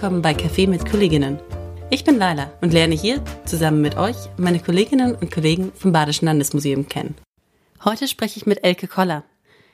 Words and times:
willkommen 0.00 0.22
bei 0.22 0.30
Café 0.30 0.68
mit 0.68 0.88
Kolleginnen. 0.88 1.40
Ich 1.90 2.04
bin 2.04 2.18
Laila 2.18 2.52
und 2.60 2.72
lerne 2.72 2.94
hier 2.94 3.20
zusammen 3.44 3.80
mit 3.80 3.96
euch 3.96 4.14
meine 4.36 4.60
Kolleginnen 4.60 5.16
und 5.16 5.32
Kollegen 5.32 5.72
vom 5.74 5.90
Badischen 5.90 6.26
Landesmuseum 6.26 6.88
kennen. 6.88 7.16
Heute 7.84 8.06
spreche 8.06 8.36
ich 8.36 8.46
mit 8.46 8.62
Elke 8.62 8.86
Koller. 8.86 9.24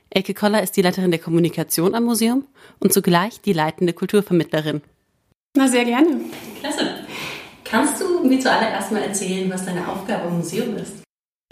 Elke 0.09 0.33
Koller 0.33 0.63
ist 0.63 0.79
die 0.79 0.81
Leiterin 0.81 1.11
der 1.11 1.21
Kommunikation 1.21 1.95
am 1.95 2.05
Museum 2.05 2.47
und 2.81 2.95
zugleich 2.95 3.43
die 3.43 3.53
leitende 3.53 3.93
Kulturvermittlerin. 3.93 4.81
Na, 5.59 5.69
sehr 5.69 5.85
gerne. 5.85 6.23
Klasse. 6.59 7.05
Kannst 7.63 8.01
du 8.01 8.27
mir 8.27 8.41
zuallererst 8.41 8.93
mal 8.93 9.03
erzählen, 9.03 9.51
was 9.51 9.67
deine 9.67 9.87
Aufgabe 9.87 10.29
im 10.29 10.39
Museum 10.39 10.75
ist? 10.79 11.03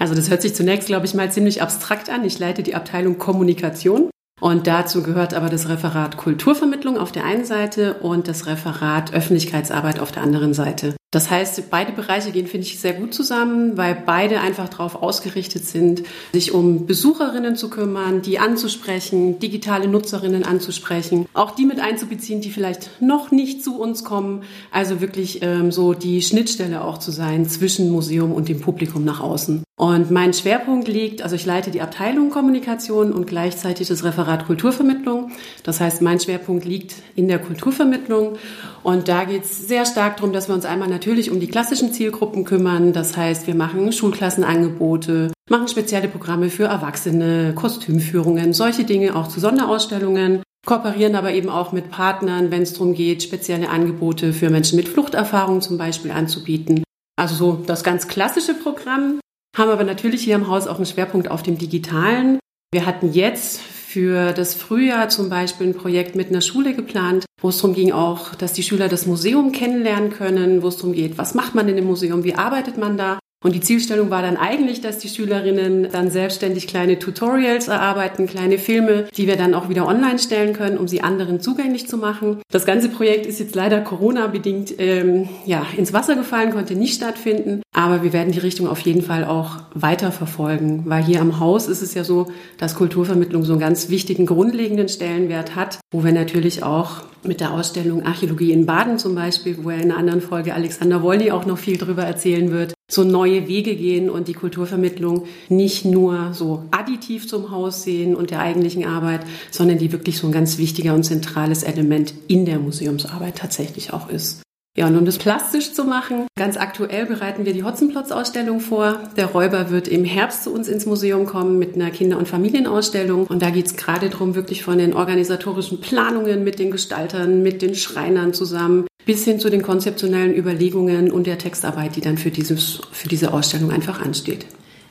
Also 0.01 0.15
das 0.15 0.31
hört 0.31 0.41
sich 0.41 0.55
zunächst, 0.55 0.87
glaube 0.87 1.05
ich, 1.05 1.13
mal 1.13 1.31
ziemlich 1.31 1.61
abstrakt 1.61 2.09
an. 2.09 2.25
Ich 2.25 2.39
leite 2.39 2.63
die 2.63 2.75
Abteilung 2.75 3.19
Kommunikation 3.19 4.09
und 4.43 4.67
dazu 4.67 5.05
gehört 5.05 5.35
aber 5.35 5.49
das 5.49 5.69
Referat 5.69 6.17
Kulturvermittlung 6.17 6.99
auf 6.99 7.13
der 7.13 7.25
einen 7.25 7.45
Seite 7.45 7.95
und 8.01 8.27
das 8.27 8.47
Referat 8.49 9.15
Öffentlichkeitsarbeit 9.15 10.01
auf 10.01 10.11
der 10.11 10.25
anderen 10.25 10.53
Seite. 10.53 10.97
Das 11.13 11.31
heißt, 11.31 11.69
beide 11.69 11.93
Bereiche 11.93 12.33
gehen, 12.33 12.47
finde 12.47 12.67
ich, 12.67 12.81
sehr 12.81 12.95
gut 12.95 13.13
zusammen, 13.13 13.77
weil 13.77 14.03
beide 14.07 14.41
einfach 14.41 14.71
darauf 14.71 15.01
ausgerichtet 15.01 15.67
sind, 15.67 16.05
sich 16.33 16.53
um 16.55 16.87
Besucherinnen 16.87 17.55
zu 17.55 17.69
kümmern, 17.69 18.23
die 18.23 18.39
anzusprechen, 18.39 19.39
digitale 19.39 19.89
Nutzerinnen 19.89 20.45
anzusprechen, 20.45 21.27
auch 21.35 21.51
die 21.51 21.67
mit 21.67 21.81
einzubeziehen, 21.81 22.41
die 22.41 22.51
vielleicht 22.51 23.03
noch 23.03 23.31
nicht 23.31 23.63
zu 23.63 23.79
uns 23.79 24.05
kommen. 24.05 24.43
Also 24.71 25.03
wirklich 25.03 25.43
ähm, 25.43 25.71
so 25.71 25.93
die 25.93 26.23
Schnittstelle 26.23 26.83
auch 26.83 26.97
zu 26.97 27.11
sein 27.11 27.47
zwischen 27.47 27.91
Museum 27.91 28.33
und 28.33 28.49
dem 28.49 28.63
Publikum 28.63 29.05
nach 29.05 29.21
außen. 29.21 29.65
Und 29.77 30.11
mein 30.11 30.33
Schwerpunkt 30.33 30.89
liegt, 30.89 31.21
also 31.21 31.37
ich 31.37 31.45
leite 31.45 31.71
die 31.71 31.83
Abteilung 31.83 32.31
Kommunikation 32.31 33.13
und 33.13 33.27
gleichzeitig 33.27 33.89
das 33.89 34.03
Referat 34.03 34.32
Kulturvermittlung. 34.39 35.33
Das 35.63 35.81
heißt, 35.81 36.03
mein 36.03 36.19
Schwerpunkt 36.19 36.65
liegt 36.65 36.95
in 37.15 37.29
der 37.29 37.39
Kulturvermittlung. 37.39 38.39
Und 38.83 39.09
da 39.09 39.25
geht 39.25 39.45
es 39.45 39.69
sehr 39.69 39.87
stark 39.87 40.17
darum, 40.17 40.33
dass 40.33 40.49
wir 40.49 40.55
uns 40.55 40.65
einmal 40.65 40.89
natürlich 40.89 41.31
um 41.31 41.41
die 41.41 41.47
klassischen 41.47 41.93
Zielgruppen 41.93 42.45
kümmern. 42.45 42.93
Das 42.93 43.17
heißt, 43.17 43.47
wir 43.47 43.55
machen 43.55 43.93
Schulklassenangebote, 43.93 45.33
machen 45.51 45.69
spezielle 45.69 46.09
Programme 46.09 46.51
für 46.51 46.65
Erwachsene, 46.65 47.53
Kostümführungen, 47.55 48.53
solche 48.53 48.85
Dinge 48.85 49.15
auch 49.15 49.29
zu 49.29 49.39
Sonderausstellungen, 49.39 50.43
kooperieren 50.67 51.15
aber 51.15 51.33
eben 51.33 51.49
auch 51.49 51.73
mit 51.73 51.91
Partnern, 51.91 52.51
wenn 52.51 52.63
es 52.63 52.73
darum 52.73 52.95
geht, 52.95 53.23
spezielle 53.23 53.69
Angebote 53.69 54.33
für 54.33 54.51
Menschen 54.51 54.77
mit 54.77 54.89
Fluchterfahrung 54.89 55.61
zum 55.61 55.79
Beispiel 55.79 56.11
anzubieten. 56.11 56.83
Also 57.17 57.35
so 57.35 57.63
das 57.67 57.85
ganz 57.85 58.09
klassische 58.09 58.55
Programm, 58.55 59.21
haben 59.57 59.71
aber 59.71 59.85
natürlich 59.85 60.23
hier 60.23 60.35
im 60.35 60.49
Haus 60.49 60.67
auch 60.67 60.77
einen 60.77 60.87
Schwerpunkt 60.87 61.31
auf 61.31 61.43
dem 61.43 61.59
Digitalen. 61.59 62.39
Wir 62.73 62.87
hatten 62.87 63.13
jetzt 63.13 63.61
für 63.93 64.33
das 64.33 64.55
Frühjahr 64.55 65.11
zum 65.11 65.29
Beispiel 65.29 65.69
ein 65.69 65.75
Projekt 65.75 66.17
mit 66.17 66.31
einer 66.31 66.41
Schule 66.41 66.73
geplant, 66.75 67.27
wo 67.43 67.51
es 67.51 67.59
darum 67.59 67.75
ging 67.75 67.93
auch, 67.93 68.35
dass 68.35 68.55
die 68.55 68.63
Schüler 68.63 68.89
das 68.89 69.05
Museum 69.05 69.53
kennenlernen 69.53 70.11
können, 70.11 70.63
wo 70.63 70.69
es 70.69 70.79
darum 70.79 70.95
geht, 70.95 71.19
was 71.19 71.35
macht 71.35 71.55
man 71.55 71.69
in 71.69 71.77
dem 71.77 71.85
Museum, 71.85 72.25
wie 72.25 72.35
arbeitet 72.35 72.79
man 72.79 72.97
da. 72.97 73.19
Und 73.45 73.55
die 73.55 73.61
Zielstellung 73.61 74.09
war 74.09 74.23
dann 74.23 74.37
eigentlich, 74.37 74.81
dass 74.81 74.99
die 74.99 75.09
Schülerinnen 75.09 75.89
dann 75.91 76.11
selbstständig 76.11 76.69
kleine 76.69 76.99
Tutorials 76.99 77.69
erarbeiten, 77.69 78.27
kleine 78.27 78.57
Filme, 78.57 79.09
die 79.17 79.27
wir 79.27 79.37
dann 79.37 79.53
auch 79.53 79.69
wieder 79.69 79.87
online 79.87 80.21
stellen 80.21 80.55
können, 80.55 80.79
um 80.79 80.87
sie 80.87 81.03
anderen 81.03 81.41
zugänglich 81.41 81.89
zu 81.89 81.99
machen. 81.99 82.41
Das 82.51 82.65
ganze 82.65 82.89
Projekt 82.89 83.27
ist 83.27 83.41
jetzt 83.41 83.57
leider 83.57 83.81
Corona-bedingt 83.81 84.75
ähm, 84.79 85.29
ja, 85.45 85.67
ins 85.77 85.93
Wasser 85.93 86.15
gefallen, 86.15 86.53
konnte 86.53 86.77
nicht 86.77 86.95
stattfinden. 86.95 87.62
Aber 87.75 88.03
wir 88.03 88.13
werden 88.13 88.33
die 88.33 88.39
Richtung 88.39 88.69
auf 88.69 88.81
jeden 88.81 89.01
Fall 89.01 89.25
auch 89.25 89.57
weiter 89.75 90.13
verfolgen, 90.13 90.83
weil 90.85 91.03
hier 91.03 91.23
am 91.23 91.41
Haus 91.41 91.69
ist 91.69 91.81
es 91.81 91.95
ja 91.95 92.05
so, 92.05 92.31
dass 92.59 92.75
Kulturvermittlung 92.75 93.45
so 93.45 93.53
einen 93.53 93.61
ganz 93.61 93.89
wichtigen, 93.89 94.27
grundlegenden 94.27 94.91
Stellenwert 94.91 95.57
hat, 95.57 95.79
wo 95.91 96.05
wir 96.05 96.13
natürlich 96.13 96.63
auch 96.63 97.05
mit 97.25 97.41
der 97.41 97.53
Ausstellung 97.53 98.05
Archäologie 98.05 98.53
in 98.53 98.67
Baden 98.67 98.99
zum 98.99 99.15
Beispiel, 99.15 99.57
wo 99.63 99.71
er 99.71 99.79
in 99.79 99.91
einer 99.91 99.97
anderen 99.97 100.21
Folge 100.21 100.53
Alexander 100.53 101.03
Wolny 101.03 101.31
auch 101.31 101.47
noch 101.47 101.57
viel 101.57 101.79
drüber 101.79 102.05
erzählen 102.05 102.51
wird, 102.51 102.75
so 102.91 103.05
neue 103.05 103.49
Wege 103.49 103.75
gehen 103.75 104.11
und 104.11 104.29
die 104.29 104.35
Kulturvermittlung 104.35 105.25
nicht 105.49 105.87
nur 105.87 106.35
so 106.35 106.65
additiv 106.73 107.27
zum 107.27 107.51
Haus 107.51 107.85
sehen 107.85 108.15
und 108.15 108.31
der 108.31 108.41
eigentlichen 108.41 108.85
Arbeit, 108.85 109.23
sondern 109.51 109.79
die 109.79 109.93
wirklich 109.93 110.19
so 110.19 110.27
ein 110.27 110.33
ganz 110.33 110.59
wichtiger 110.59 110.93
und 110.93 111.05
zentrales 111.05 111.63
Element 111.63 112.13
in 112.29 112.45
der 112.45 112.59
Museumsarbeit 112.59 113.37
tatsächlich 113.37 113.95
auch 113.95 114.11
ist. 114.11 114.43
Ja, 114.75 114.87
und 114.87 114.97
um 114.97 115.05
das 115.05 115.19
plastisch 115.19 115.75
zu 115.75 115.85
machen, 115.85 116.27
ganz 116.35 116.57
aktuell 116.57 117.05
bereiten 117.05 117.45
wir 117.45 117.53
die 117.53 117.63
Hotzenplotz-Ausstellung 117.63 118.61
vor. 118.61 119.01
Der 119.19 119.27
Räuber 119.27 119.71
wird 119.71 119.87
im 119.87 120.07
Herbst 120.07 120.45
zu 120.45 120.51
uns 120.51 120.67
ins 120.67 120.87
Museum 120.87 121.27
kommen 121.27 121.59
mit 121.59 121.75
einer 121.75 121.91
Kinder- 121.91 122.17
und 122.17 122.27
Familienausstellung. 122.27 123.27
Und 123.27 123.43
da 123.43 123.51
geht 123.51 123.67
es 123.67 123.77
gerade 123.77 124.09
darum, 124.09 124.35
wirklich 124.35 124.65
von 124.65 124.79
den 124.79 124.95
organisatorischen 124.95 125.83
Planungen 125.83 126.43
mit 126.43 126.59
den 126.59 126.71
Gestaltern, 126.71 127.43
mit 127.43 127.61
den 127.61 127.75
Schreinern 127.75 128.33
zusammen, 128.33 128.87
bis 129.05 129.25
hin 129.25 129.39
zu 129.39 129.51
den 129.51 129.61
konzeptionellen 129.61 130.35
Überlegungen 130.35 131.11
und 131.11 131.27
der 131.27 131.37
Textarbeit, 131.37 131.97
die 131.97 132.01
dann 132.01 132.17
für, 132.17 132.31
dieses, 132.31 132.81
für 132.93 133.09
diese 133.11 133.35
Ausstellung 133.35 133.73
einfach 133.73 134.01
ansteht. 134.01 134.47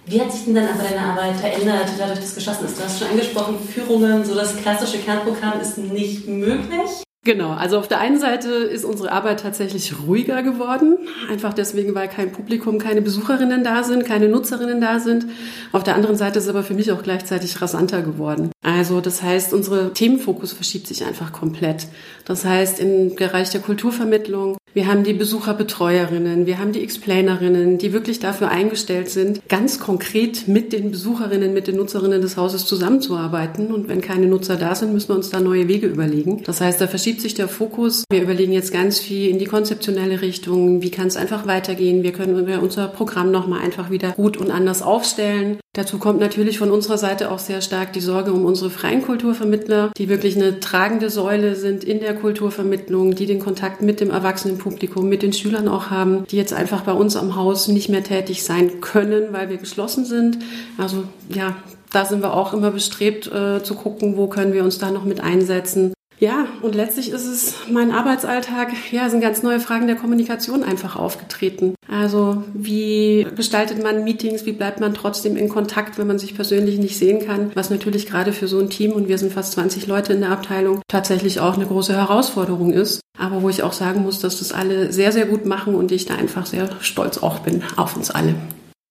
Wie 0.05 0.21
hat 0.21 0.31
sich 0.31 0.45
denn 0.45 0.55
dann 0.55 0.67
aber 0.67 0.83
deine 0.83 0.99
Arbeit 0.99 1.37
verändert, 1.37 1.87
dadurch, 1.97 2.19
dass 2.19 2.29
es 2.29 2.35
geschossen 2.35 2.65
ist? 2.65 2.77
Du 2.77 2.83
hast 2.83 2.99
schon 2.99 3.07
angesprochen, 3.07 3.55
Führungen, 3.59 4.25
so 4.25 4.35
das 4.35 4.55
klassische 4.57 4.99
Kernprogramm 4.99 5.59
ist 5.59 5.79
nicht 5.79 6.27
möglich. 6.27 7.03
Genau, 7.23 7.51
also 7.51 7.77
auf 7.77 7.87
der 7.87 7.99
einen 7.99 8.19
Seite 8.19 8.49
ist 8.49 8.83
unsere 8.83 9.11
Arbeit 9.11 9.41
tatsächlich 9.41 9.93
ruhiger 10.07 10.41
geworden, 10.41 10.97
einfach 11.29 11.53
deswegen, 11.53 11.93
weil 11.93 12.07
kein 12.07 12.31
Publikum, 12.31 12.79
keine 12.79 13.03
Besucherinnen 13.03 13.63
da 13.63 13.83
sind, 13.83 14.05
keine 14.05 14.27
Nutzerinnen 14.27 14.81
da 14.81 14.99
sind. 14.99 15.27
Auf 15.71 15.83
der 15.83 15.93
anderen 15.93 16.15
Seite 16.15 16.39
ist 16.39 16.47
aber 16.47 16.63
für 16.63 16.73
mich 16.73 16.91
auch 16.91 17.03
gleichzeitig 17.03 17.61
rasanter 17.61 18.01
geworden. 18.01 18.49
Also 18.63 19.01
das 19.01 19.21
heißt, 19.21 19.53
unsere 19.53 19.93
Themenfokus 19.93 20.51
verschiebt 20.51 20.87
sich 20.87 21.05
einfach 21.05 21.31
komplett. 21.31 21.85
Das 22.25 22.43
heißt, 22.43 22.79
im 22.79 23.15
Bereich 23.15 23.51
der 23.51 23.61
Kulturvermittlung 23.61 24.57
wir 24.73 24.87
haben 24.87 25.03
die 25.03 25.13
Besucherbetreuerinnen, 25.13 26.45
wir 26.45 26.59
haben 26.59 26.71
die 26.71 26.81
Explainerinnen, 26.83 27.77
die 27.77 27.93
wirklich 27.93 28.19
dafür 28.19 28.49
eingestellt 28.49 29.09
sind, 29.09 29.47
ganz 29.49 29.79
konkret 29.79 30.47
mit 30.47 30.73
den 30.73 30.91
Besucherinnen, 30.91 31.53
mit 31.53 31.67
den 31.67 31.75
Nutzerinnen 31.75 32.21
des 32.21 32.37
Hauses 32.37 32.65
zusammenzuarbeiten. 32.65 33.73
Und 33.73 33.87
wenn 33.87 34.01
keine 34.01 34.27
Nutzer 34.27 34.55
da 34.55 34.75
sind, 34.75 34.93
müssen 34.93 35.09
wir 35.09 35.15
uns 35.15 35.29
da 35.29 35.39
neue 35.39 35.67
Wege 35.67 35.87
überlegen. 35.87 36.43
Das 36.43 36.61
heißt, 36.61 36.79
da 36.79 36.87
verschiebt 36.87 37.21
sich 37.21 37.33
der 37.33 37.47
Fokus. 37.47 38.03
Wir 38.09 38.21
überlegen 38.21 38.53
jetzt 38.53 38.71
ganz 38.71 38.99
viel 38.99 39.29
in 39.29 39.39
die 39.39 39.45
konzeptionelle 39.45 40.21
Richtung. 40.21 40.81
Wie 40.81 40.91
kann 40.91 41.07
es 41.07 41.17
einfach 41.17 41.47
weitergehen? 41.47 42.03
Wir 42.03 42.11
können 42.11 42.41
unser 42.59 42.87
Programm 42.87 43.31
nochmal 43.31 43.61
einfach 43.61 43.89
wieder 43.89 44.11
gut 44.11 44.37
und 44.37 44.51
anders 44.51 44.81
aufstellen. 44.81 45.60
Dazu 45.73 45.99
kommt 45.99 46.19
natürlich 46.19 46.59
von 46.59 46.69
unserer 46.69 46.97
Seite 46.97 47.31
auch 47.31 47.39
sehr 47.39 47.61
stark 47.61 47.93
die 47.93 48.01
Sorge 48.01 48.33
um 48.33 48.43
unsere 48.43 48.69
freien 48.69 49.01
Kulturvermittler, 49.01 49.91
die 49.97 50.09
wirklich 50.09 50.35
eine 50.35 50.59
tragende 50.59 51.09
Säule 51.09 51.55
sind 51.55 51.85
in 51.85 52.01
der 52.01 52.13
Kulturvermittlung, 52.13 53.15
die 53.15 53.25
den 53.25 53.39
Kontakt 53.39 53.81
mit 53.81 54.01
dem 54.01 54.11
Erwachsenenpublikum, 54.11 55.07
mit 55.07 55.21
den 55.21 55.31
Schülern 55.31 55.69
auch 55.69 55.89
haben, 55.89 56.25
die 56.27 56.35
jetzt 56.35 56.51
einfach 56.51 56.81
bei 56.81 56.91
uns 56.91 57.15
am 57.15 57.37
Haus 57.37 57.69
nicht 57.69 57.87
mehr 57.87 58.03
tätig 58.03 58.43
sein 58.43 58.81
können, 58.81 59.31
weil 59.31 59.49
wir 59.49 59.55
geschlossen 59.55 60.03
sind. 60.03 60.39
Also 60.77 61.05
ja, 61.33 61.55
da 61.89 62.03
sind 62.03 62.21
wir 62.21 62.33
auch 62.33 62.53
immer 62.53 62.71
bestrebt 62.71 63.27
äh, 63.27 63.63
zu 63.63 63.75
gucken, 63.75 64.17
wo 64.17 64.27
können 64.27 64.51
wir 64.51 64.65
uns 64.65 64.77
da 64.77 64.91
noch 64.91 65.05
mit 65.05 65.21
einsetzen. 65.21 65.93
Ja, 66.21 66.45
und 66.61 66.75
letztlich 66.75 67.09
ist 67.09 67.25
es 67.25 67.55
mein 67.67 67.91
Arbeitsalltag, 67.91 68.69
ja, 68.91 69.09
sind 69.09 69.21
ganz 69.21 69.41
neue 69.41 69.59
Fragen 69.59 69.87
der 69.87 69.95
Kommunikation 69.95 70.63
einfach 70.63 70.95
aufgetreten. 70.95 71.73
Also 71.89 72.43
wie 72.53 73.25
gestaltet 73.35 73.81
man 73.81 74.03
Meetings, 74.03 74.45
wie 74.45 74.51
bleibt 74.51 74.79
man 74.79 74.93
trotzdem 74.93 75.35
in 75.35 75.49
Kontakt, 75.49 75.97
wenn 75.97 76.05
man 76.05 76.19
sich 76.19 76.35
persönlich 76.35 76.77
nicht 76.77 76.99
sehen 76.99 77.25
kann, 77.25 77.49
was 77.55 77.71
natürlich 77.71 78.05
gerade 78.05 78.33
für 78.33 78.47
so 78.47 78.59
ein 78.59 78.69
Team, 78.69 78.91
und 78.91 79.07
wir 79.07 79.17
sind 79.17 79.33
fast 79.33 79.53
20 79.53 79.87
Leute 79.87 80.13
in 80.13 80.21
der 80.21 80.29
Abteilung, 80.29 80.83
tatsächlich 80.87 81.39
auch 81.39 81.55
eine 81.55 81.65
große 81.65 81.95
Herausforderung 81.95 82.71
ist. 82.71 83.01
Aber 83.17 83.41
wo 83.41 83.49
ich 83.49 83.63
auch 83.63 83.73
sagen 83.73 84.03
muss, 84.03 84.19
dass 84.19 84.37
das 84.37 84.51
alle 84.51 84.93
sehr, 84.93 85.11
sehr 85.11 85.25
gut 85.25 85.47
machen 85.47 85.73
und 85.73 85.91
ich 85.91 86.05
da 86.05 86.15
einfach 86.15 86.45
sehr 86.45 86.69
stolz 86.81 87.17
auch 87.17 87.39
bin 87.39 87.63
auf 87.77 87.97
uns 87.97 88.11
alle. 88.11 88.35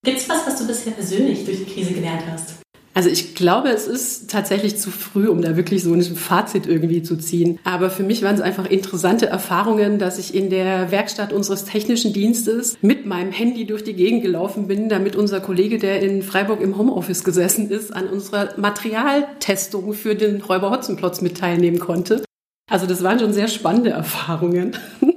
Gibt's 0.03 0.27
was, 0.27 0.45
was 0.45 0.57
du 0.57 0.67
bisher 0.67 0.91
persönlich 0.91 1.45
durch 1.45 1.59
die 1.59 1.73
Krise 1.73 1.93
gelernt 1.93 2.23
hast? 2.29 2.55
Also 2.93 3.09
ich 3.09 3.35
glaube, 3.35 3.69
es 3.69 3.87
ist 3.87 4.29
tatsächlich 4.29 4.77
zu 4.77 4.91
früh, 4.91 5.27
um 5.27 5.41
da 5.41 5.55
wirklich 5.55 5.83
so 5.83 5.93
ein 5.93 6.01
Fazit 6.01 6.67
irgendwie 6.67 7.03
zu 7.03 7.17
ziehen. 7.17 7.59
Aber 7.63 7.89
für 7.89 8.03
mich 8.03 8.21
waren 8.21 8.35
es 8.35 8.41
einfach 8.41 8.65
interessante 8.65 9.27
Erfahrungen, 9.27 9.97
dass 9.97 10.19
ich 10.19 10.35
in 10.35 10.49
der 10.49 10.91
Werkstatt 10.91 11.31
unseres 11.31 11.65
technischen 11.65 12.11
Dienstes 12.11 12.77
mit 12.81 13.05
meinem 13.05 13.31
Handy 13.31 13.65
durch 13.65 13.83
die 13.83 13.93
Gegend 13.93 14.23
gelaufen 14.23 14.67
bin, 14.67 14.89
damit 14.89 15.15
unser 15.15 15.39
Kollege, 15.39 15.77
der 15.77 16.01
in 16.01 16.21
Freiburg 16.21 16.61
im 16.61 16.77
Homeoffice 16.77 17.23
gesessen 17.23 17.69
ist, 17.69 17.95
an 17.95 18.07
unserer 18.07 18.49
Materialtestung 18.57 19.93
für 19.93 20.15
den 20.15 20.41
Räuber 20.41 20.71
Hotzenplotz 20.71 21.21
mit 21.21 21.37
teilnehmen 21.37 21.79
konnte. 21.79 22.23
Also 22.69 22.87
das 22.87 23.03
waren 23.03 23.19
schon 23.19 23.33
sehr 23.33 23.47
spannende 23.47 23.91
Erfahrungen. 23.91 24.77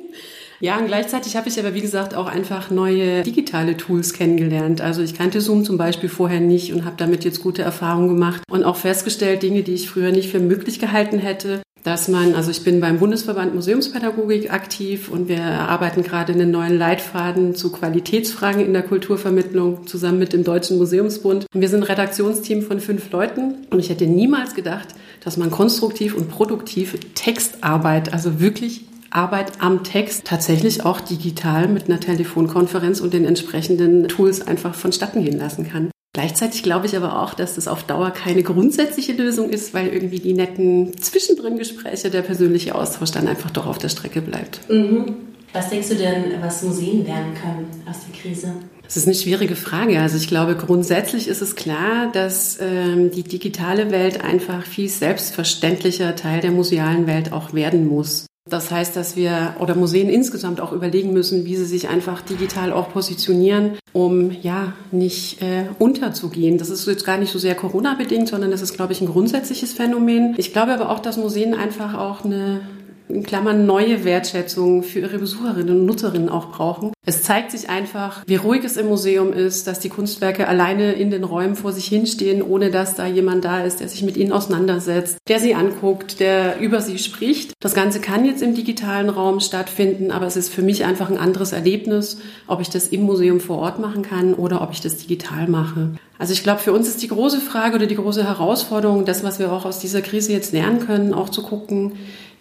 Ja, 0.61 0.79
und 0.79 0.87
gleichzeitig 0.87 1.37
habe 1.37 1.49
ich 1.49 1.59
aber, 1.59 1.75
wie 1.75 1.81
gesagt, 1.81 2.15
auch 2.15 2.27
einfach 2.27 2.71
neue 2.71 3.23
digitale 3.23 3.77
Tools 3.77 4.13
kennengelernt. 4.13 4.81
Also 4.81 5.03
ich 5.03 5.15
kannte 5.15 5.41
Zoom 5.41 5.65
zum 5.65 5.77
Beispiel 5.77 6.09
vorher 6.09 6.41
nicht 6.41 6.73
und 6.73 6.85
habe 6.85 6.97
damit 6.97 7.25
jetzt 7.25 7.43
gute 7.43 7.63
Erfahrungen 7.63 8.09
gemacht 8.09 8.43
und 8.51 8.65
auch 8.65 8.77
festgestellt, 8.77 9.43
Dinge, 9.43 9.63
die 9.63 9.75
ich 9.75 9.89
früher 9.89 10.13
nicht 10.13 10.31
für 10.31 10.41
möglich 10.41 10.79
gehalten 10.79 11.19
hätte, 11.19 11.63
dass 11.85 12.09
man, 12.09 12.35
also 12.35 12.51
ich 12.51 12.65
bin 12.65 12.81
beim 12.81 12.99
Bundesverband 12.99 13.55
Museumspädagogik 13.55 14.51
aktiv 14.51 15.11
und 15.11 15.29
wir 15.29 15.37
erarbeiten 15.37 16.03
gerade 16.03 16.33
einen 16.33 16.51
neuen 16.51 16.79
Leitfaden 16.79 17.55
zu 17.55 17.71
Qualitätsfragen 17.71 18.65
in 18.65 18.73
der 18.73 18.83
Kulturvermittlung 18.83 19.87
zusammen 19.87 20.19
mit 20.19 20.33
dem 20.33 20.45
Deutschen 20.45 20.79
Museumsbund. 20.79 21.47
Und 21.55 21.61
wir 21.61 21.69
sind 21.69 21.81
ein 21.81 21.87
Redaktionsteam 21.87 22.63
von 22.63 22.81
fünf 22.81 23.11
Leuten 23.13 23.67
und 23.71 23.81
ich 23.81 23.91
hätte 23.91 24.07
niemals 24.07 24.55
gedacht, 24.55 24.89
dass 25.23 25.37
man 25.37 25.51
konstruktiv 25.51 26.15
und 26.15 26.31
produktiv 26.31 26.97
Textarbeit, 27.15 28.15
also 28.15 28.41
wirklich 28.41 28.87
Arbeit 29.15 29.53
am 29.61 29.85
Text 29.85 30.25
tatsächlich 30.27 30.85
auch 30.85 31.01
digital 31.01 31.69
mit 31.69 31.87
einer 31.87 32.01
Telefonkonferenz 32.01 33.01
und 33.01 33.15
den 33.15 33.25
entsprechenden 33.25 34.09
Tools 34.09 34.47
einfach 34.47 34.75
vonstatten 34.75 35.25
gehen 35.25 35.39
lassen 35.39 35.69
kann. 35.69 35.91
Gleichzeitig 36.15 36.63
glaube 36.63 36.87
ich 36.87 36.97
aber 36.97 37.21
auch, 37.21 37.35
dass 37.35 37.57
das 37.57 37.67
auf 37.67 37.83
Dauer 37.83 38.11
keine 38.13 38.43
grundsätzliche 38.43 39.13
Lösung 39.13 39.51
ist, 39.51 39.75
weil 39.75 39.89
irgendwie 39.89 40.21
die 40.21 40.33
netten 40.33 40.97
zwischendrin 41.01 41.59
Gespräche, 41.59 42.09
der 42.09 42.23
persönliche 42.23 42.75
Austausch 42.75 43.11
dann 43.11 43.27
einfach 43.27 43.51
doch 43.51 43.67
auf 43.67 43.79
der 43.79 43.89
Strecke 43.89 44.21
bleibt. 44.21 44.61
Mhm. 44.69 45.17
Was 45.53 45.71
denkst 45.71 45.89
du 45.89 45.95
denn, 45.95 46.41
was 46.41 46.63
Museen 46.63 47.05
lernen 47.05 47.35
können 47.35 47.67
aus 47.89 47.99
der 48.07 48.21
Krise? 48.21 48.55
Das 48.83 48.97
ist 48.97 49.07
eine 49.07 49.15
schwierige 49.15 49.57
Frage. 49.57 50.01
Also 50.01 50.17
ich 50.17 50.29
glaube, 50.29 50.57
grundsätzlich 50.57 51.29
ist 51.29 51.43
es 51.43 51.57
klar, 51.57 52.11
dass 52.13 52.59
ähm, 52.61 53.11
die 53.11 53.23
digitale 53.23 53.91
Welt 53.91 54.23
einfach 54.23 54.65
viel 54.65 54.89
selbstverständlicher 54.89 56.17
Teil 56.17 56.41
der 56.41 56.51
musealen 56.51 57.07
Welt 57.07 57.33
auch 57.33 57.55
werden 57.55 57.87
muss. 57.89 58.27
Das 58.49 58.71
heißt, 58.71 58.95
dass 58.95 59.17
wir 59.17 59.57
oder 59.59 59.75
Museen 59.75 60.11
insgesamt 60.11 60.61
auch 60.61 60.73
überlegen 60.73 61.15
müssen, 61.15 61.47
wie 61.47 61.57
sie 61.57 61.65
sich 61.65 61.89
einfach 61.89 62.21
digital 62.21 62.75
auch 62.75 62.93
positionieren, 62.93 63.79
um 63.95 64.31
ja 64.31 64.75
nicht 64.91 65.41
äh, 65.41 65.65
unterzugehen. 65.79 66.59
Das 66.59 66.69
ist 66.69 66.87
jetzt 66.87 67.07
gar 67.07 67.17
nicht 67.17 67.33
so 67.33 67.39
sehr 67.39 67.55
Corona-bedingt, 67.55 68.29
sondern 68.29 68.51
das 68.51 68.61
ist, 68.61 68.75
glaube 68.75 68.93
ich, 68.93 69.01
ein 69.01 69.09
grundsätzliches 69.09 69.73
Phänomen. 69.73 70.35
Ich 70.37 70.53
glaube 70.53 70.75
aber 70.75 70.91
auch, 70.91 71.01
dass 71.01 71.17
Museen 71.17 71.55
einfach 71.55 71.95
auch 71.95 72.27
eine 72.27 72.61
in 73.09 73.23
Klammern 73.23 73.67
neue 73.67 74.05
Wertschätzung 74.05 74.83
für 74.83 75.01
ihre 75.01 75.19
Besucherinnen 75.19 75.81
und 75.81 75.87
Nutzerinnen 75.87 76.29
auch 76.29 76.51
brauchen. 76.51 76.93
Es 77.07 77.23
zeigt 77.23 77.51
sich 77.51 77.69
einfach, 77.69 78.23
wie 78.27 78.37
ruhig 78.37 78.65
es 78.65 78.79
im 78.79 78.87
Museum 78.87 79.33
ist, 79.33 79.67
dass 79.67 79.79
die 79.79 79.91
Kunstwerke 79.91 80.49
alleine 80.49 80.95
in 80.95 81.11
den 81.11 81.23
Räumen 81.23 81.55
vor 81.55 81.73
sich 81.73 81.85
hinstehen, 81.87 82.43
ohne 82.43 82.71
dass 82.71 82.95
da 82.95 83.07
jemand 83.07 83.45
da 83.45 83.61
ist, 83.61 83.81
der 83.81 83.89
sich 83.89 84.03
mit 84.03 84.17
ihnen 84.17 84.33
auseinandersetzt, 84.33 85.19
der 85.29 85.39
sie 85.39 85.55
anguckt, 85.55 86.19
der 86.19 86.59
über 86.61 86.81
sie 86.81 86.99
spricht. 86.99 87.53
Das 87.61 87.75
Ganze 87.75 88.01
kann 88.01 88.25
jetzt 88.25 88.43
im 88.43 88.55
digitalen 88.55 89.11
Raum 89.11 89.41
stattfinden, 89.41 90.11
aber 90.11 90.27
es 90.27 90.37
ist 90.37 90.53
für 90.53 90.63
mich 90.63 90.85
einfach 90.85 91.11
ein 91.11 91.19
anderes 91.19 91.53
Erlebnis, 91.53 92.19
ob 92.47 92.63
ich 92.63 92.71
das 92.71 92.89
im 92.89 93.03
Museum 93.03 93.41
vor 93.41 93.59
Ort 93.59 93.79
machen 93.79 94.03
kann 94.03 94.33
oder 94.33 94.63
ob 94.63 94.73
ich 94.73 94.81
das 94.81 94.97
digital 94.97 95.47
mache. 95.47 95.91
Also 96.19 96.33
ich 96.33 96.43
glaube, 96.43 96.61
für 96.61 96.73
uns 96.73 96.89
ist 96.89 97.03
die 97.03 97.09
große 97.09 97.41
Frage 97.41 97.77
oder 97.77 97.87
die 97.87 97.97
große 97.97 98.25
Herausforderung, 98.25 99.05
das, 99.05 99.25
was 99.25 99.39
wir 99.39 99.53
auch 99.53 99.67
aus 99.67 99.79
dieser 99.79 100.01
Krise 100.01 100.33
jetzt 100.33 100.53
lernen 100.53 100.79
können, 100.79 101.13
auch 101.13 101.29
zu 101.29 101.43
gucken, 101.43 101.93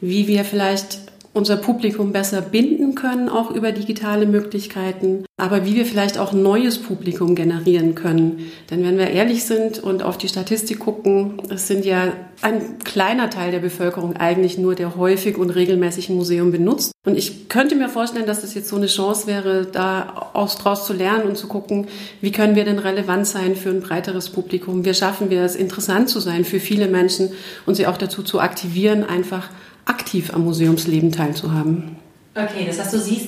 wie 0.03 0.27
wir 0.27 0.43
vielleicht 0.43 0.99
unser 1.33 1.57
Publikum 1.57 2.11
besser 2.11 2.41
binden 2.41 2.93
können, 2.93 3.27
auch 3.27 3.49
über 3.49 3.71
digitale 3.71 4.27
Möglichkeiten, 4.27 5.25
aber 5.35 5.65
wie 5.65 5.73
wir 5.73 5.85
vielleicht 5.85 6.19
auch 6.19 6.31
neues 6.31 6.77
Publikum 6.77 7.33
generieren 7.33 7.95
können. 7.95 8.51
Denn 8.69 8.83
wenn 8.83 8.99
wir 8.99 9.09
ehrlich 9.09 9.43
sind 9.45 9.79
und 9.79 10.03
auf 10.03 10.19
die 10.19 10.27
Statistik 10.27 10.79
gucken, 10.79 11.41
es 11.49 11.67
sind 11.67 11.85
ja 11.85 12.13
ein 12.43 12.77
kleiner 12.83 13.31
Teil 13.31 13.51
der 13.51 13.59
Bevölkerung 13.59 14.15
eigentlich 14.15 14.59
nur, 14.59 14.75
der 14.75 14.95
häufig 14.95 15.37
und 15.37 15.49
regelmäßig 15.49 16.09
ein 16.09 16.17
Museum 16.17 16.51
benutzt. 16.51 16.91
Und 17.03 17.17
ich 17.17 17.49
könnte 17.49 17.75
mir 17.75 17.89
vorstellen, 17.89 18.27
dass 18.27 18.41
das 18.41 18.53
jetzt 18.53 18.69
so 18.69 18.75
eine 18.75 18.85
Chance 18.85 19.25
wäre, 19.25 19.65
da 19.65 20.29
aus 20.33 20.57
draus 20.57 20.85
zu 20.85 20.93
lernen 20.93 21.23
und 21.23 21.37
zu 21.37 21.47
gucken, 21.47 21.87
wie 22.21 22.31
können 22.31 22.55
wir 22.55 22.63
denn 22.63 22.79
relevant 22.79 23.25
sein 23.25 23.55
für 23.55 23.69
ein 23.69 23.81
breiteres 23.81 24.29
Publikum? 24.29 24.85
Wie 24.85 24.93
schaffen 24.93 25.31
wir 25.31 25.41
es, 25.41 25.55
interessant 25.55 26.09
zu 26.09 26.19
sein 26.19 26.45
für 26.45 26.59
viele 26.59 26.87
Menschen 26.87 27.31
und 27.65 27.73
sie 27.73 27.87
auch 27.87 27.97
dazu 27.97 28.21
zu 28.21 28.39
aktivieren, 28.39 29.03
einfach 29.03 29.49
aktiv 29.85 30.33
am 30.33 30.43
Museumsleben 30.45 31.11
teilzuhaben. 31.11 31.97
Okay, 32.35 32.65
das 32.67 32.79
heißt, 32.79 32.93
du 32.93 32.99
siehst 32.99 33.27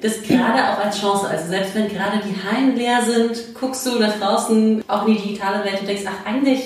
das 0.00 0.22
gerade 0.22 0.70
auch 0.70 0.84
als 0.84 1.00
Chance. 1.00 1.28
Also 1.28 1.48
selbst 1.48 1.74
wenn 1.74 1.88
gerade 1.88 2.20
die 2.24 2.48
Hallen 2.48 2.76
leer 2.76 3.00
sind, 3.02 3.54
guckst 3.54 3.86
du 3.86 3.98
nach 3.98 4.18
draußen 4.18 4.82
auch 4.88 5.06
in 5.06 5.14
die 5.16 5.22
digitale 5.22 5.64
Welt 5.64 5.80
und 5.80 5.88
denkst, 5.88 6.04
ach 6.06 6.26
eigentlich, 6.26 6.60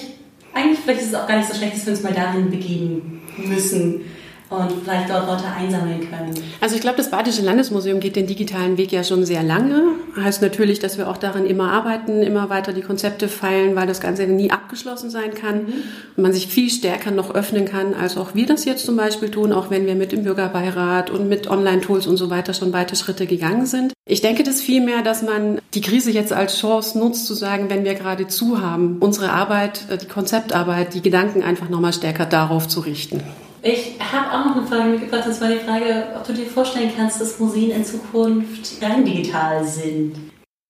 eigentlich 0.55 0.79
vielleicht 0.81 1.03
ist 1.03 1.09
es 1.09 1.15
auch 1.15 1.27
gar 1.27 1.39
nicht 1.39 1.49
so 1.49 1.57
schlecht, 1.57 1.75
dass 1.75 1.87
wir 1.87 1.93
uns 1.93 2.03
mal 2.03 2.13
dahin 2.13 2.51
begeben 2.51 3.23
müssen 3.37 4.03
und 4.51 4.83
vielleicht 4.83 5.09
dort 5.09 5.29
Leute 5.29 5.45
einsammeln 5.57 6.11
können. 6.11 6.35
Also 6.61 6.75
ich 6.75 6.81
glaube, 6.81 6.97
das 6.97 7.11
Badische 7.11 7.43
Landesmuseum 7.43 8.01
geht 8.01 8.17
den 8.17 8.27
digitalen 8.27 8.77
Weg 8.77 8.91
ja 8.91 9.05
schon 9.05 9.25
sehr 9.25 9.45
lange. 9.45 9.83
Heißt 10.21 10.43
natürlich, 10.43 10.81
dass 10.81 10.99
wir 10.99 11.09
auch 11.09 11.19
daran 11.19 11.47
immer 11.47 11.71
arbeiten, 11.71 12.23
immer 12.23 12.51
weiter 12.51 12.73
die 12.73 12.83
Konzepte 12.83 13.29
feilen, 13.29 13.77
weil 13.77 13.87
das 13.87 14.01
Ganze 14.01 14.27
nie 14.27 14.51
abgeschlossen 14.51 15.09
sein 15.09 15.35
kann 15.35 15.63
mhm. 15.63 15.73
und 16.17 16.23
man 16.23 16.33
sich 16.33 16.49
viel 16.49 16.69
stärker 16.69 17.13
noch 17.13 17.33
öffnen 17.33 17.65
kann, 17.65 17.95
als 17.95 18.17
auch 18.17 18.35
wir 18.35 18.47
das 18.47 18.65
jetzt 18.65 18.85
zum 18.85 18.97
Beispiel 18.97 19.31
tun, 19.31 19.53
auch 19.53 19.71
wenn 19.71 19.87
wir 19.87 19.95
mit 19.95 20.11
dem 20.11 20.25
Bürgerbeirat 20.25 21.11
und 21.11 21.29
mit 21.29 21.49
Online-Tools 21.49 22.09
und 22.09 22.17
so 22.17 22.29
weiter 22.29 22.53
schon 22.53 22.73
weite 22.73 22.97
Schritte 22.97 23.27
gegangen 23.27 23.67
sind. 23.67 23.93
Ich 24.05 24.21
denke 24.21 24.43
das 24.43 24.61
vielmehr, 24.61 25.03
dass 25.03 25.23
man 25.23 25.61
die 25.75 25.81
Krise 25.81 26.11
jetzt 26.11 26.33
als 26.33 26.59
Chance 26.59 26.99
nutzt, 26.99 27.27
zu 27.27 27.35
sagen, 27.35 27.71
wenn 27.71 27.85
wir 27.85 27.95
gerade 27.95 28.27
zu 28.27 28.61
haben, 28.61 28.97
unsere 28.99 29.31
Arbeit, 29.31 29.83
äh, 29.91 29.97
die 29.97 30.07
Konzeptarbeit, 30.07 30.95
die 30.95 31.03
Gedanken 31.03 31.45
einfach 31.45 31.69
nochmal 31.69 31.93
stärker 31.93 32.27
darauf 32.27 32.67
zu 32.67 32.81
richten. 32.81 33.23
Ich 33.63 33.97
habe 34.01 34.33
auch 34.33 34.47
noch 34.47 34.57
eine 34.57 34.67
Frage 34.67 34.91
mitgebracht, 34.91 35.27
und 35.27 35.35
zwar 35.35 35.49
die 35.49 35.59
Frage, 35.59 36.07
ob 36.17 36.27
du 36.27 36.33
dir 36.33 36.47
vorstellen 36.47 36.91
kannst, 36.97 37.21
dass 37.21 37.39
Museen 37.39 37.71
in 37.71 37.85
Zukunft 37.85 38.83
rein 38.83 39.05
digital 39.05 39.65
sind. 39.65 40.15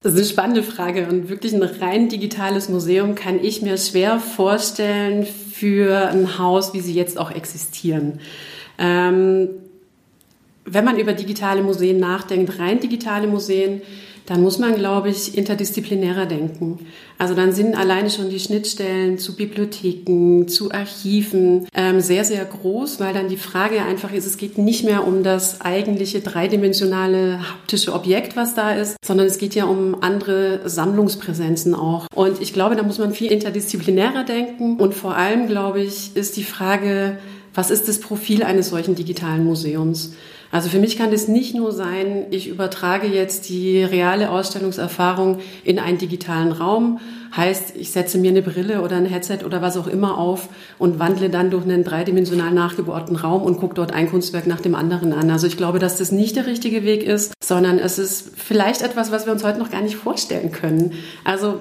Das 0.02 0.14
ist 0.14 0.18
eine 0.18 0.28
spannende 0.28 0.62
Frage 0.62 1.06
und 1.08 1.28
wirklich 1.28 1.52
ein 1.52 1.62
rein 1.62 2.08
digitales 2.08 2.68
Museum 2.68 3.14
kann 3.14 3.38
ich 3.44 3.62
mir 3.62 3.76
schwer 3.76 4.18
vorstellen 4.18 5.26
für 5.26 6.08
ein 6.08 6.38
Haus, 6.38 6.72
wie 6.72 6.80
sie 6.80 6.94
jetzt 6.94 7.18
auch 7.18 7.30
existieren. 7.30 8.18
Ähm, 8.78 9.50
wenn 10.64 10.84
man 10.84 10.98
über 10.98 11.12
digitale 11.12 11.62
Museen 11.62 12.00
nachdenkt, 12.00 12.58
rein 12.58 12.80
digitale 12.80 13.26
Museen, 13.26 13.82
dann 14.30 14.42
muss 14.42 14.60
man, 14.60 14.76
glaube 14.76 15.08
ich, 15.08 15.36
interdisziplinärer 15.36 16.24
denken. 16.24 16.86
Also 17.18 17.34
dann 17.34 17.52
sind 17.52 17.74
alleine 17.76 18.10
schon 18.10 18.30
die 18.30 18.38
Schnittstellen 18.38 19.18
zu 19.18 19.34
Bibliotheken, 19.34 20.46
zu 20.46 20.70
Archiven 20.70 21.66
ähm, 21.74 22.00
sehr, 22.00 22.24
sehr 22.24 22.44
groß, 22.44 23.00
weil 23.00 23.12
dann 23.12 23.26
die 23.26 23.36
Frage 23.36 23.82
einfach 23.82 24.12
ist, 24.12 24.26
es 24.26 24.36
geht 24.36 24.56
nicht 24.56 24.84
mehr 24.84 25.04
um 25.04 25.24
das 25.24 25.60
eigentliche 25.62 26.20
dreidimensionale 26.20 27.40
haptische 27.40 27.92
Objekt, 27.92 28.36
was 28.36 28.54
da 28.54 28.70
ist, 28.70 28.98
sondern 29.04 29.26
es 29.26 29.38
geht 29.38 29.56
ja 29.56 29.64
um 29.64 30.00
andere 30.00 30.60
Sammlungspräsenzen 30.64 31.74
auch. 31.74 32.06
Und 32.14 32.40
ich 32.40 32.52
glaube, 32.52 32.76
da 32.76 32.84
muss 32.84 33.00
man 33.00 33.12
viel 33.12 33.32
interdisziplinärer 33.32 34.22
denken. 34.22 34.76
Und 34.76 34.94
vor 34.94 35.16
allem, 35.16 35.48
glaube 35.48 35.82
ich, 35.82 36.14
ist 36.14 36.36
die 36.36 36.44
Frage, 36.44 37.18
was 37.52 37.72
ist 37.72 37.88
das 37.88 37.98
Profil 37.98 38.44
eines 38.44 38.68
solchen 38.68 38.94
digitalen 38.94 39.44
Museums? 39.44 40.12
Also 40.52 40.68
für 40.68 40.78
mich 40.78 40.98
kann 40.98 41.12
es 41.12 41.28
nicht 41.28 41.54
nur 41.54 41.70
sein, 41.72 42.26
ich 42.30 42.48
übertrage 42.48 43.06
jetzt 43.06 43.48
die 43.48 43.82
reale 43.84 44.30
Ausstellungserfahrung 44.30 45.38
in 45.64 45.78
einen 45.78 45.98
digitalen 45.98 46.50
Raum, 46.50 46.98
heißt, 47.36 47.76
ich 47.76 47.92
setze 47.92 48.18
mir 48.18 48.30
eine 48.30 48.42
Brille 48.42 48.82
oder 48.82 48.96
ein 48.96 49.06
Headset 49.06 49.44
oder 49.44 49.62
was 49.62 49.76
auch 49.76 49.86
immer 49.86 50.18
auf 50.18 50.48
und 50.78 50.98
wandle 50.98 51.30
dann 51.30 51.50
durch 51.50 51.64
einen 51.64 51.84
dreidimensional 51.84 52.50
nachgebauten 52.50 53.14
Raum 53.14 53.42
und 53.42 53.58
gucke 53.58 53.74
dort 53.74 53.92
ein 53.92 54.10
Kunstwerk 54.10 54.48
nach 54.48 54.60
dem 54.60 54.74
anderen 54.74 55.12
an. 55.12 55.30
Also 55.30 55.46
ich 55.46 55.56
glaube, 55.56 55.78
dass 55.78 55.96
das 55.96 56.10
nicht 56.10 56.34
der 56.34 56.46
richtige 56.46 56.84
Weg 56.84 57.04
ist, 57.04 57.32
sondern 57.42 57.78
es 57.78 57.98
ist 57.98 58.32
vielleicht 58.36 58.82
etwas, 58.82 59.12
was 59.12 59.26
wir 59.26 59.32
uns 59.32 59.44
heute 59.44 59.60
noch 59.60 59.70
gar 59.70 59.82
nicht 59.82 59.94
vorstellen 59.94 60.50
können. 60.50 60.94
Also 61.24 61.60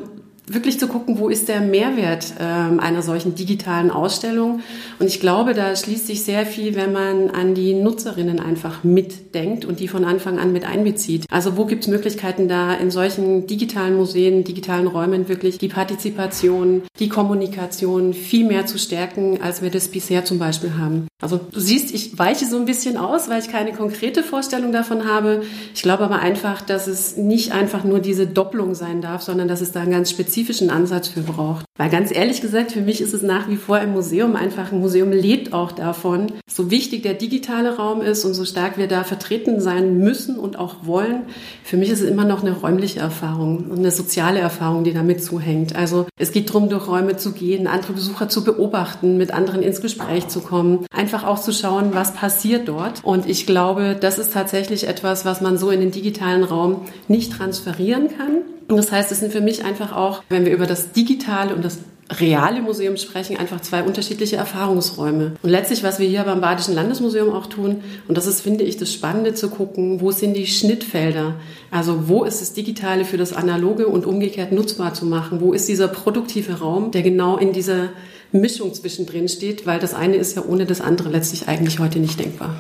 wirklich 0.54 0.80
zu 0.80 0.88
gucken, 0.88 1.20
wo 1.20 1.30
ist 1.30 1.48
der 1.48 1.62
Mehrwert 1.62 2.34
ähm, 2.40 2.80
einer 2.80 3.02
solchen 3.02 3.36
digitalen 3.36 3.92
Ausstellung. 3.92 4.62
Und 5.00 5.08
ich 5.08 5.20
glaube, 5.20 5.54
da 5.54 5.76
schließt 5.76 6.08
sich 6.08 6.24
sehr 6.24 6.46
viel, 6.46 6.76
wenn 6.76 6.92
man 6.92 7.30
an 7.30 7.54
die 7.54 7.74
Nutzerinnen 7.74 8.40
einfach 8.40 8.84
mitdenkt 8.84 9.66
und 9.66 9.80
die 9.80 9.88
von 9.88 10.06
Anfang 10.06 10.40
an 10.40 10.52
mit 10.52 10.66
einbezieht. 10.66 11.26
Also 11.30 11.58
wo 11.58 11.66
gibt 11.66 11.84
es 11.84 11.90
Möglichkeiten 11.90 12.48
da 12.48 12.74
in 12.74 12.92
solchen 12.92 13.48
digitalen 13.48 13.96
Museen, 13.96 14.44
digitalen 14.44 14.88
Räumen 14.88 15.30
wirklich 15.30 15.58
die 15.58 15.68
Partizipation, 15.68 16.84
die 17.00 17.10
Kommunikation 17.10 18.14
viel 18.14 18.46
mehr 18.46 18.66
zu 18.66 18.78
stärken, 18.78 19.40
als 19.42 19.62
wir 19.62 19.70
das 19.70 19.88
bisher 19.88 20.26
zum 20.26 20.40
Beispiel 20.40 20.74
haben. 20.78 21.08
Also 21.22 21.38
du 21.38 21.60
siehst, 21.60 21.94
ich 21.94 22.18
weiche 22.18 22.46
so 22.46 22.58
ein 22.58 22.66
bisschen 22.66 22.98
aus, 22.98 23.30
weil 23.30 23.42
ich 23.42 23.50
keine 23.50 23.74
konkrete 23.74 24.24
Vorstellung 24.24 24.72
davon 24.72 25.06
habe. 25.06 25.44
Ich 25.76 25.82
glaube 25.82 26.04
aber 26.04 26.20
einfach, 26.20 26.62
dass 26.62 26.88
es 26.88 27.18
nicht 27.18 27.52
einfach 27.52 27.84
nur 27.84 28.00
diese 28.00 28.26
Doppelung 28.26 28.74
sein 28.74 29.02
darf, 29.02 29.22
sondern 29.22 29.48
dass 29.48 29.62
es 29.62 29.72
da 29.72 29.82
einen 29.82 29.92
ganz 29.92 30.10
spezifischen 30.10 30.39
spezifischen 30.40 30.70
Ansatz 30.70 31.10
für 31.10 31.22
braucht. 31.22 31.66
Weil 31.78 31.90
ganz 31.90 32.16
ehrlich 32.16 32.42
gesagt, 32.42 32.72
für 32.72 32.82
mich 32.82 33.02
ist 33.02 33.14
es 33.14 33.22
nach 33.22 33.50
wie 33.50 33.56
vor 33.56 33.78
ein 33.78 33.92
Museum 33.92 34.36
einfach, 34.36 34.72
ein 34.72 34.80
Museum 34.80 35.12
lebt 35.12 35.54
auch 35.54 35.72
davon, 35.72 36.32
so 36.50 36.72
wichtig 36.72 37.04
der 37.04 37.14
digitale 37.14 37.76
Raum 37.78 38.02
ist 38.02 38.26
und 38.26 38.34
so 38.34 38.46
stark 38.46 38.78
wir 38.78 38.88
da 38.88 39.04
vertreten 39.04 39.60
sein 39.60 39.98
müssen 39.98 40.38
und 40.38 40.58
auch 40.58 40.86
wollen. 40.86 41.24
Für 41.64 41.78
mich 41.78 41.90
ist 41.90 42.02
es 42.02 42.10
immer 42.10 42.26
noch 42.26 42.42
eine 42.42 42.54
räumliche 42.54 43.00
Erfahrung 43.00 43.70
und 43.70 43.80
eine 43.80 43.92
soziale 43.92 44.40
Erfahrung, 44.40 44.84
die 44.84 44.94
damit 44.94 45.24
zuhängt. 45.24 45.76
Also 45.76 46.06
es 46.18 46.32
geht 46.32 46.50
darum, 46.50 46.70
durch 46.70 46.88
Räume 46.88 47.18
zu 47.18 47.32
gehen, 47.34 47.68
andere 47.68 47.94
Besucher 47.94 48.30
zu 48.30 48.44
beobachten, 48.44 49.18
mit 49.18 49.34
anderen 49.34 49.62
ins 49.62 49.82
Gespräch 49.82 50.28
zu 50.28 50.42
kommen, 50.42 50.86
einfach 50.94 51.26
auch 51.26 51.40
zu 51.40 51.52
schauen, 51.52 51.90
was 51.94 52.14
passiert 52.14 52.68
dort. 52.68 53.04
Und 53.04 53.28
ich 53.28 53.46
glaube, 53.46 53.98
das 54.00 54.20
ist 54.20 54.34
tatsächlich 54.34 54.88
etwas, 54.88 55.26
was 55.26 55.42
man 55.42 55.58
so 55.58 55.70
in 55.70 55.80
den 55.82 55.92
digitalen 55.92 56.44
Raum 56.44 56.82
nicht 57.08 57.34
transferieren 57.34 58.10
kann. 58.16 58.42
Das 58.78 58.92
heißt, 58.92 59.12
es 59.12 59.20
sind 59.20 59.32
für 59.32 59.42
mich 59.42 59.66
einfach 59.66 59.96
auch, 59.96 60.24
wenn 60.30 60.46
wir 60.46 60.54
über 60.54 60.68
das 60.68 60.92
digitale 60.92 61.56
und 61.56 61.66
das 61.66 61.80
reale 62.12 62.62
Museum 62.62 62.98
sprechen, 62.98 63.38
einfach 63.38 63.62
zwei 63.62 63.84
unterschiedliche 63.84 64.36
Erfahrungsräume. 64.36 65.36
Und 65.42 65.50
letztlich, 65.50 65.84
was 65.84 66.00
wir 66.00 66.08
hier 66.08 66.24
beim 66.24 66.42
Badischen 66.42 66.74
Landesmuseum 66.74 67.32
auch 67.32 67.46
tun, 67.46 67.84
und 68.08 68.18
das 68.18 68.26
ist, 68.26 68.42
finde 68.42 68.64
ich, 68.64 68.78
das 68.78 68.92
Spannende 68.92 69.34
zu 69.34 69.50
gucken, 69.50 70.02
wo 70.02 70.12
sind 70.12 70.36
die 70.36 70.48
Schnittfelder? 70.48 71.36
Also 71.70 72.08
wo 72.08 72.24
ist 72.24 72.42
das 72.42 72.54
Digitale 72.54 73.06
für 73.06 73.18
das 73.18 73.34
Analoge 73.34 73.88
und 73.88 74.06
umgekehrt 74.06 74.52
nutzbar 74.52 74.94
zu 74.94 75.06
machen? 75.06 75.42
Wo 75.42 75.54
ist 75.54 75.68
dieser 75.68 75.88
produktive 75.88 76.60
Raum, 76.60 76.92
der 76.92 77.04
genau 77.04 77.38
in 77.38 77.54
dieser 77.54 77.90
Mischung 78.32 78.74
zwischendrin 78.74 79.28
steht? 79.30 79.68
Weil 79.68 79.80
das 79.80 79.94
eine 79.94 80.16
ist 80.16 80.36
ja 80.36 80.44
ohne 80.48 80.66
das 80.66 80.82
andere 80.82 81.10
letztlich 81.10 81.48
eigentlich 81.48 81.80
heute 81.80 82.00
nicht 82.00 82.20
denkbar. 82.20 82.56